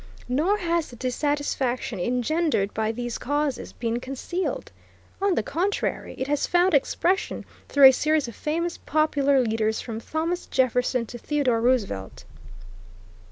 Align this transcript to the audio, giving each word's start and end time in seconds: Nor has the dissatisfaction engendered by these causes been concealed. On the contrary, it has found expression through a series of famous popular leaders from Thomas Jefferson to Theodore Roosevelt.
Nor 0.27 0.57
has 0.57 0.89
the 0.89 0.95
dissatisfaction 0.95 1.99
engendered 1.99 2.73
by 2.73 2.91
these 2.91 3.19
causes 3.19 3.71
been 3.71 3.99
concealed. 3.99 4.71
On 5.21 5.35
the 5.35 5.43
contrary, 5.43 6.15
it 6.17 6.27
has 6.27 6.47
found 6.47 6.73
expression 6.73 7.45
through 7.69 7.85
a 7.89 7.93
series 7.93 8.27
of 8.27 8.33
famous 8.35 8.79
popular 8.79 9.41
leaders 9.41 9.79
from 9.79 10.01
Thomas 10.01 10.47
Jefferson 10.47 11.05
to 11.05 11.19
Theodore 11.19 11.61
Roosevelt. 11.61 12.23